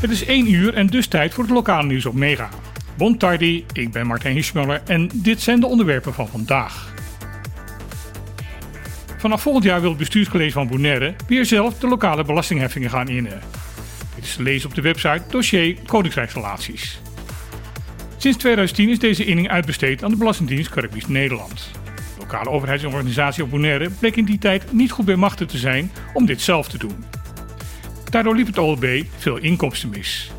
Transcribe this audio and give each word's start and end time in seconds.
Het 0.00 0.10
is 0.10 0.24
1 0.24 0.52
uur 0.52 0.74
en 0.74 0.86
dus 0.86 1.06
tijd 1.06 1.34
voor 1.34 1.44
het 1.44 1.52
lokale 1.52 1.86
nieuws 1.86 2.06
op 2.06 2.14
Mega. 2.14 2.48
Bon 2.96 3.18
tardi, 3.18 3.64
ik 3.72 3.92
ben 3.92 4.06
Martijn 4.06 4.34
Hischmuller 4.34 4.82
en 4.86 5.10
dit 5.14 5.40
zijn 5.40 5.60
de 5.60 5.66
onderwerpen 5.66 6.14
van 6.14 6.28
vandaag. 6.28 6.94
Vanaf 9.18 9.42
volgend 9.42 9.64
jaar 9.64 9.80
wil 9.80 9.88
het 9.88 9.98
bestuurscollege 9.98 10.52
van 10.52 10.68
Bonaire 10.68 11.14
weer 11.26 11.44
zelf 11.44 11.78
de 11.78 11.88
lokale 11.88 12.24
belastingheffingen 12.24 12.90
gaan 12.90 13.08
innen. 13.08 13.40
Dit 14.14 14.24
is 14.24 14.34
te 14.34 14.42
lezen 14.42 14.68
op 14.68 14.74
de 14.74 14.80
website 14.80 15.22
dossier 15.30 15.76
Koninkrijksrelaties. 15.86 17.00
Sinds 18.16 18.38
2010 18.38 18.88
is 18.88 18.98
deze 18.98 19.24
inning 19.24 19.48
uitbesteed 19.48 20.04
aan 20.04 20.10
de 20.10 20.16
Belastingdienst 20.16 20.70
Caribisch 20.70 21.06
Nederland. 21.06 21.70
De 21.94 22.20
lokale 22.20 22.50
overheidsorganisatie 22.50 23.42
op 23.42 23.50
Bonaire 23.50 23.90
bleek 23.90 24.16
in 24.16 24.24
die 24.24 24.38
tijd 24.38 24.72
niet 24.72 24.90
goed 24.90 25.04
bij 25.04 25.16
machten 25.16 25.46
te 25.46 25.58
zijn 25.58 25.92
om 26.12 26.26
dit 26.26 26.40
zelf 26.40 26.68
te 26.68 26.78
doen. 26.78 27.04
Daardoor 28.10 28.36
liep 28.36 28.46
het 28.46 28.58
OLB 28.58 29.02
veel 29.18 29.36
inkomsten 29.36 29.88
mis. 29.88 30.30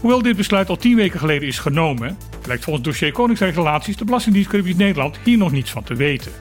Hoewel 0.00 0.22
dit 0.22 0.36
besluit 0.36 0.68
al 0.68 0.76
tien 0.76 0.96
weken 0.96 1.18
geleden 1.20 1.48
is 1.48 1.58
genomen, 1.58 2.16
blijkt 2.42 2.64
volgens 2.64 2.84
dossier 2.84 3.12
Koninkrijksrelaties 3.12 3.96
de 3.96 4.04
Belastingdienst 4.04 4.50
Caribisch 4.50 4.76
Nederland 4.76 5.18
hier 5.24 5.38
nog 5.38 5.52
niets 5.52 5.70
van 5.70 5.84
te 5.84 5.94
weten. 5.94 6.32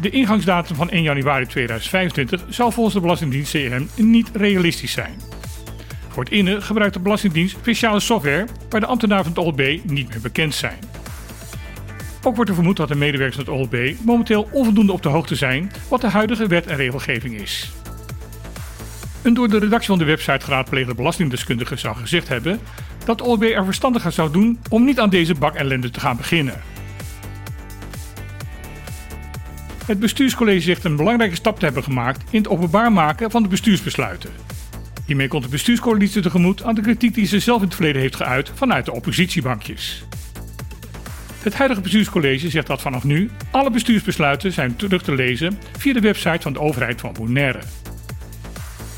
De 0.00 0.10
ingangsdatum 0.10 0.76
van 0.76 0.90
1 0.90 1.02
januari 1.02 1.46
2025 1.46 2.44
zal 2.48 2.70
volgens 2.70 2.94
de 2.94 3.00
Belastingdienst 3.00 3.52
CM 3.52 3.82
niet 3.94 4.30
realistisch 4.32 4.92
zijn. 4.92 5.14
Voor 6.08 6.24
het 6.24 6.32
innen 6.32 6.62
gebruikt 6.62 6.94
de 6.94 7.00
Belastingdienst 7.00 7.56
speciale 7.56 8.00
software 8.00 8.46
waar 8.68 8.80
de 8.80 8.86
ambtenaren 8.86 9.24
van 9.24 9.32
het 9.32 9.44
OLB 9.44 9.80
niet 9.84 10.08
meer 10.08 10.20
bekend 10.20 10.54
zijn. 10.54 10.78
Ook 12.22 12.34
wordt 12.34 12.50
er 12.50 12.56
vermoed 12.56 12.76
dat 12.76 12.88
de 12.88 12.94
medewerkers 12.94 13.44
van 13.44 13.54
het 13.54 13.62
OLB 13.62 13.94
momenteel 14.04 14.48
onvoldoende 14.52 14.92
op 14.92 15.02
de 15.02 15.08
hoogte 15.08 15.34
zijn 15.34 15.72
wat 15.88 16.00
de 16.00 16.08
huidige 16.08 16.46
wet 16.46 16.66
en 16.66 16.76
regelgeving 16.76 17.40
is. 17.40 17.72
Een 19.22 19.34
door 19.34 19.48
de 19.48 19.58
redactie 19.58 19.88
van 19.88 19.98
de 19.98 20.04
website 20.04 20.44
geraadpleegde 20.44 20.94
belastingdeskundige 20.94 21.76
zou 21.76 21.96
gezegd 21.96 22.28
hebben 22.28 22.60
dat 23.04 23.22
OLB 23.22 23.42
er 23.42 23.64
verstandiger 23.64 24.12
zou 24.12 24.32
doen 24.32 24.58
om 24.70 24.84
niet 24.84 25.00
aan 25.00 25.10
deze 25.10 25.34
bak 25.34 25.54
ellende 25.54 25.90
te 25.90 26.00
gaan 26.00 26.16
beginnen. 26.16 26.60
Het 29.86 29.98
bestuurscollege 29.98 30.60
zegt 30.60 30.84
een 30.84 30.96
belangrijke 30.96 31.34
stap 31.34 31.58
te 31.58 31.64
hebben 31.64 31.82
gemaakt 31.82 32.22
in 32.30 32.38
het 32.38 32.48
openbaar 32.48 32.92
maken 32.92 33.30
van 33.30 33.42
de 33.42 33.48
bestuursbesluiten. 33.48 34.30
Hiermee 35.06 35.28
komt 35.28 35.42
de 35.42 35.48
bestuurscoalitie 35.48 36.22
tegemoet 36.22 36.62
aan 36.62 36.74
de 36.74 36.80
kritiek 36.80 37.14
die 37.14 37.26
ze 37.26 37.40
zelf 37.40 37.58
in 37.60 37.66
het 37.66 37.74
verleden 37.74 38.00
heeft 38.00 38.16
geuit 38.16 38.52
vanuit 38.54 38.84
de 38.84 38.92
oppositiebankjes. 38.92 40.04
Het 41.42 41.54
huidige 41.54 41.80
bestuurscollege 41.80 42.50
zegt 42.50 42.66
dat 42.66 42.80
vanaf 42.80 43.04
nu 43.04 43.30
alle 43.50 43.70
bestuursbesluiten 43.70 44.52
zijn 44.52 44.76
terug 44.76 45.02
te 45.02 45.14
lezen 45.14 45.58
via 45.78 45.92
de 45.92 46.00
website 46.00 46.40
van 46.40 46.52
de 46.52 46.60
overheid 46.60 47.00
van 47.00 47.12
Bonaire. 47.12 47.60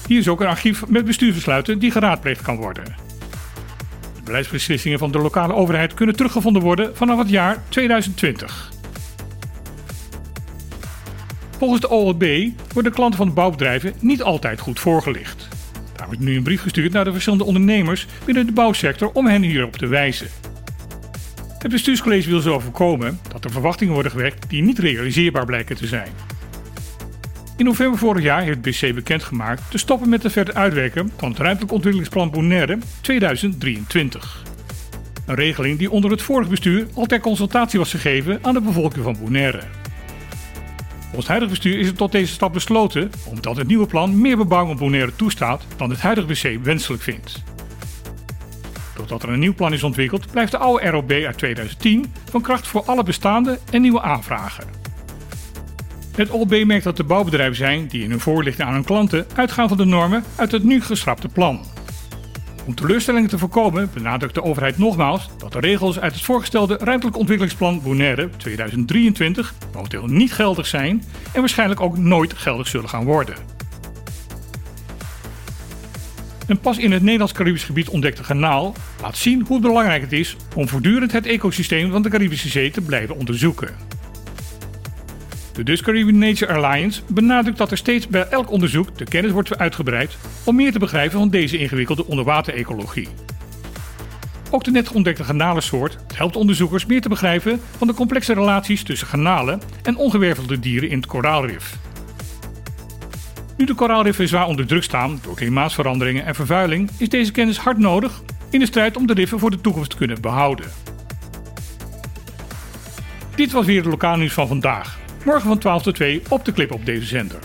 Hier 0.06 0.18
is 0.18 0.28
ook 0.28 0.40
een 0.40 0.46
archief 0.46 0.86
met 0.88 1.04
bestuursbesluiten 1.04 1.78
die 1.78 1.90
geraadpleegd 1.90 2.42
kan 2.42 2.56
worden. 2.56 2.84
De 4.14 4.22
beleidsbeslissingen 4.24 4.98
van 4.98 5.12
de 5.12 5.18
lokale 5.18 5.54
overheid 5.54 5.94
kunnen 5.94 6.16
teruggevonden 6.16 6.62
worden 6.62 6.96
vanaf 6.96 7.18
het 7.18 7.28
jaar 7.28 7.62
2020. 7.68 8.70
Volgens 11.58 11.80
de 11.80 11.88
OLB 11.88 12.24
worden 12.72 12.92
klanten 12.92 13.18
van 13.18 13.26
de 13.26 13.34
bouwbedrijven 13.34 13.92
niet 14.00 14.22
altijd 14.22 14.60
goed 14.60 14.80
voorgelicht. 14.80 15.48
Daar 15.96 16.06
wordt 16.06 16.22
nu 16.22 16.36
een 16.36 16.42
brief 16.42 16.62
gestuurd 16.62 16.92
naar 16.92 17.04
de 17.04 17.12
verschillende 17.12 17.44
ondernemers 17.44 18.06
binnen 18.24 18.46
de 18.46 18.52
bouwsector 18.52 19.10
om 19.12 19.26
hen 19.26 19.42
hierop 19.42 19.76
te 19.76 19.86
wijzen. 19.86 20.28
Het 21.58 21.70
bestuurscollege 21.70 22.28
wil 22.28 22.40
zo 22.40 22.58
voorkomen 22.58 23.18
dat 23.32 23.44
er 23.44 23.50
verwachtingen 23.50 23.94
worden 23.94 24.12
gewekt 24.12 24.50
die 24.50 24.62
niet 24.62 24.78
realiseerbaar 24.78 25.44
blijken 25.44 25.76
te 25.76 25.86
zijn. 25.86 26.08
In 27.62 27.68
november 27.68 27.98
vorig 27.98 28.22
jaar 28.22 28.42
heeft 28.42 28.62
BC 28.62 28.94
bekendgemaakt 28.94 29.70
te 29.70 29.78
stoppen 29.78 30.08
met 30.08 30.22
het 30.22 30.32
verder 30.32 30.54
uitwerken 30.54 31.12
van 31.16 31.28
het 31.28 31.38
ruimtelijk 31.38 31.72
ontwikkelingsplan 31.72 32.30
Bonaire 32.30 32.78
2023. 33.00 34.42
Een 35.26 35.34
regeling 35.34 35.78
die 35.78 35.90
onder 35.90 36.10
het 36.10 36.22
vorige 36.22 36.50
bestuur 36.50 36.86
al 36.94 37.06
ter 37.06 37.20
consultatie 37.20 37.78
was 37.78 37.90
gegeven 37.90 38.38
aan 38.42 38.54
de 38.54 38.60
bevolking 38.60 39.04
van 39.04 39.16
Bonaire. 39.20 39.60
Het 41.16 41.26
huidige 41.26 41.50
bestuur 41.50 41.78
is 41.78 41.86
het 41.86 41.96
tot 41.96 42.12
deze 42.12 42.32
stap 42.32 42.52
besloten 42.52 43.10
omdat 43.24 43.56
het 43.56 43.66
nieuwe 43.66 43.86
plan 43.86 44.20
meer 44.20 44.36
bebouwing 44.36 44.72
op 44.72 44.78
Bonaire 44.78 45.16
toestaat 45.16 45.64
dan 45.76 45.90
het 45.90 46.00
huidige 46.00 46.26
BC 46.26 46.64
wenselijk 46.64 47.02
vindt. 47.02 47.42
Doordat 48.96 49.22
er 49.22 49.28
een 49.28 49.38
nieuw 49.38 49.54
plan 49.54 49.72
is 49.72 49.82
ontwikkeld, 49.82 50.30
blijft 50.30 50.52
de 50.52 50.58
oude 50.58 50.88
ROB 50.88 51.10
uit 51.10 51.38
2010 51.38 52.12
van 52.30 52.42
kracht 52.42 52.66
voor 52.66 52.82
alle 52.84 53.02
bestaande 53.02 53.58
en 53.70 53.80
nieuwe 53.82 54.02
aanvragen. 54.02 54.91
Het 56.16 56.30
OLB 56.30 56.64
merkt 56.64 56.84
dat 56.84 56.98
er 56.98 57.06
bouwbedrijven 57.06 57.56
zijn 57.56 57.86
die 57.86 58.02
in 58.02 58.10
hun 58.10 58.20
voorlichting 58.20 58.68
aan 58.68 58.74
hun 58.74 58.84
klanten 58.84 59.26
uitgaan 59.34 59.68
van 59.68 59.76
de 59.76 59.84
normen 59.84 60.24
uit 60.36 60.52
het 60.52 60.64
nu 60.64 60.80
geschrapte 60.80 61.28
plan. 61.28 61.64
Om 62.66 62.74
teleurstellingen 62.74 63.28
te 63.28 63.38
voorkomen 63.38 63.90
benadrukt 63.94 64.34
de 64.34 64.42
overheid 64.42 64.78
nogmaals 64.78 65.28
dat 65.38 65.52
de 65.52 65.60
regels 65.60 66.00
uit 66.00 66.12
het 66.12 66.22
voorgestelde 66.22 66.76
ruimtelijk 66.80 67.16
ontwikkelingsplan 67.16 67.82
Bonaire 67.82 68.30
2023 68.36 69.54
momenteel 69.74 70.06
niet 70.06 70.32
geldig 70.32 70.66
zijn 70.66 71.02
en 71.32 71.40
waarschijnlijk 71.40 71.80
ook 71.80 71.98
nooit 71.98 72.32
geldig 72.32 72.68
zullen 72.68 72.88
gaan 72.88 73.04
worden. 73.04 73.34
Een 76.46 76.60
pas 76.60 76.78
in 76.78 76.92
het 76.92 77.02
Nederlands-Caribisch 77.02 77.64
gebied 77.64 77.88
ontdekte 77.88 78.22
kanaal 78.22 78.74
laat 79.02 79.16
zien 79.16 79.44
hoe 79.46 79.60
belangrijk 79.60 80.02
het 80.02 80.12
is 80.12 80.36
om 80.56 80.68
voortdurend 80.68 81.12
het 81.12 81.26
ecosysteem 81.26 81.90
van 81.90 82.02
de 82.02 82.08
Caribische 82.08 82.48
Zee 82.48 82.70
te 82.70 82.80
blijven 82.80 83.16
onderzoeken. 83.16 84.00
De 85.52 86.12
Nature 86.12 86.52
Alliance 86.52 87.02
benadrukt 87.08 87.58
dat 87.58 87.70
er 87.70 87.76
steeds 87.76 88.08
bij 88.08 88.26
elk 88.28 88.50
onderzoek 88.50 88.98
de 88.98 89.04
kennis 89.04 89.32
wordt 89.32 89.58
uitgebreid 89.58 90.16
om 90.44 90.56
meer 90.56 90.72
te 90.72 90.78
begrijpen 90.78 91.18
van 91.18 91.30
deze 91.30 91.58
ingewikkelde 91.58 92.06
onderwaterecologie. 92.06 93.08
Ook 94.50 94.64
de 94.64 94.70
net 94.70 94.92
ontdekte 94.92 95.24
garnalensoort 95.24 95.98
helpt 96.14 96.36
onderzoekers 96.36 96.86
meer 96.86 97.00
te 97.00 97.08
begrijpen 97.08 97.60
van 97.76 97.86
de 97.86 97.94
complexe 97.94 98.34
relaties 98.34 98.82
tussen 98.82 99.06
garnalen 99.06 99.60
en 99.82 99.96
ongewervelde 99.96 100.58
dieren 100.58 100.88
in 100.88 100.96
het 100.96 101.06
koraalrif. 101.06 101.76
Nu 103.56 103.64
de 103.64 103.74
koraalriffen 103.74 104.28
zwaar 104.28 104.46
onder 104.46 104.66
druk 104.66 104.82
staan 104.82 105.20
door 105.22 105.34
klimaatsveranderingen 105.34 106.24
en 106.24 106.34
vervuiling, 106.34 106.90
is 106.98 107.08
deze 107.08 107.32
kennis 107.32 107.58
hard 107.58 107.78
nodig 107.78 108.22
in 108.50 108.58
de 108.58 108.66
strijd 108.66 108.96
om 108.96 109.06
de 109.06 109.14
riffen 109.14 109.38
voor 109.38 109.50
de 109.50 109.60
toekomst 109.60 109.90
te 109.90 109.96
kunnen 109.96 110.20
behouden. 110.20 110.66
Dit 113.34 113.52
was 113.52 113.66
weer 113.66 113.76
het 113.76 113.90
lokaal 113.90 114.16
nieuws 114.16 114.32
van 114.32 114.48
vandaag. 114.48 115.01
Morgen 115.24 115.48
van 115.48 115.58
12 115.58 115.82
tot 115.82 115.94
2 115.94 116.22
op 116.28 116.44
de 116.44 116.52
clip 116.52 116.72
op 116.72 116.86
deze 116.86 117.06
zender. 117.06 117.38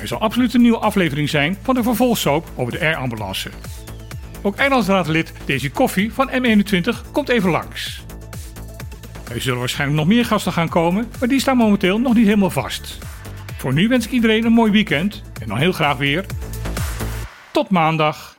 Er 0.00 0.08
zal 0.08 0.20
absoluut 0.20 0.54
een 0.54 0.60
nieuwe 0.60 0.78
aflevering 0.78 1.28
zijn 1.28 1.56
van 1.62 1.74
de 1.74 1.82
vervolgsoap 1.82 2.48
over 2.56 2.72
de 2.72 2.80
air-ambulance. 2.80 3.50
Ook 4.42 4.56
eilandsraadlid 4.56 5.32
Daisy 5.44 5.70
Koffie 5.70 6.12
van 6.12 6.30
M21 6.30 7.10
komt 7.12 7.28
even 7.28 7.50
langs. 7.50 8.02
Er 9.32 9.40
zullen 9.40 9.58
waarschijnlijk 9.58 9.98
nog 10.00 10.08
meer 10.08 10.24
gasten 10.24 10.52
gaan 10.52 10.68
komen, 10.68 11.08
maar 11.18 11.28
die 11.28 11.40
staan 11.40 11.56
momenteel 11.56 11.98
nog 12.00 12.14
niet 12.14 12.26
helemaal 12.26 12.50
vast. 12.50 12.98
Voor 13.56 13.72
nu 13.72 13.88
wens 13.88 14.06
ik 14.06 14.12
iedereen 14.12 14.44
een 14.44 14.52
mooi 14.52 14.72
weekend 14.72 15.22
en 15.40 15.48
dan 15.48 15.58
heel 15.58 15.72
graag 15.72 15.96
weer. 15.96 16.26
Tot 17.50 17.70
maandag. 17.70 18.37